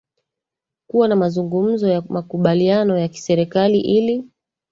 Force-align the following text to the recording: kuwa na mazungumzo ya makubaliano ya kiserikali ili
kuwa 0.87 1.07
na 1.07 1.15
mazungumzo 1.15 1.87
ya 1.89 2.01
makubaliano 2.09 2.97
ya 2.99 3.07
kiserikali 3.07 3.79
ili 3.81 4.29